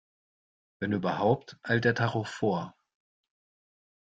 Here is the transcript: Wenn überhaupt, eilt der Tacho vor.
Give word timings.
Wenn 0.79 0.93
überhaupt, 0.93 1.59
eilt 1.61 1.85
der 1.85 1.93
Tacho 1.93 2.23
vor. 2.23 2.75